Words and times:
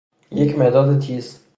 یک 0.31 0.57
مداد 0.59 0.99
تیز 0.99 1.41